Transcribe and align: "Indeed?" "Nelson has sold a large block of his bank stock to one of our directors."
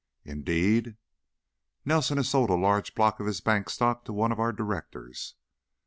"Indeed?" 0.25 0.97
"Nelson 1.85 2.17
has 2.17 2.27
sold 2.27 2.49
a 2.49 2.55
large 2.55 2.95
block 2.95 3.19
of 3.19 3.27
his 3.27 3.39
bank 3.39 3.69
stock 3.69 4.03
to 4.05 4.13
one 4.13 4.31
of 4.31 4.39
our 4.39 4.51
directors." 4.51 5.35